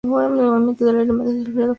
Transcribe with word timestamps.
El 0.03 0.09
movimiento 0.09 0.83
del 0.85 0.95
aire 0.95 1.09
es 1.11 1.13
menos 1.13 1.19
deseable 1.19 1.19
cuando 1.19 1.23
hace 1.29 1.51
frío. 1.51 1.69